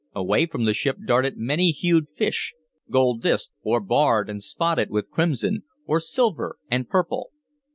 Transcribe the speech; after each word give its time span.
Away 0.15 0.47
from 0.47 0.63
the 0.65 0.73
ship 0.73 0.97
darted 1.05 1.37
many 1.37 1.69
hued 1.69 2.09
fish, 2.09 2.55
gold 2.89 3.21
disked, 3.21 3.53
or 3.61 3.79
barred 3.79 4.31
and 4.31 4.41
spotted 4.43 4.89
with 4.89 5.11
crimson, 5.11 5.61
or 5.85 5.99
silver 5.99 6.57
and 6.71 6.89
purple. 6.89 7.29